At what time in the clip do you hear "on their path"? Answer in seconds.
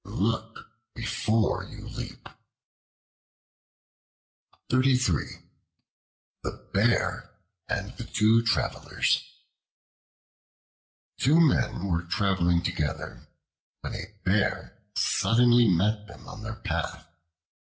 16.27-17.07